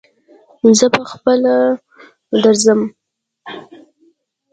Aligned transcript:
زه 0.77 0.85
په 0.95 1.01
خپله 1.11 1.55
درځم 2.43 2.81